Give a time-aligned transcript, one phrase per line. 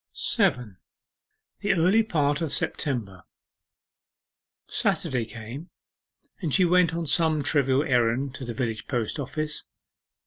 [0.13, 0.77] 7.
[1.59, 3.21] THE EARLY PART OF SEPTEMBER
[4.67, 5.69] Saturday came,
[6.41, 9.67] and she went on some trivial errand to the village post office.